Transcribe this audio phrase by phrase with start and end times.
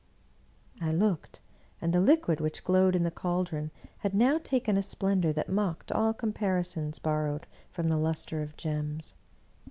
[0.81, 1.41] I looked,
[1.79, 3.69] and the liquid which glowed in the caldron
[3.99, 8.57] had now taken a splendor that mocked all comparisons bor rowed from the luster of
[8.57, 9.13] gems.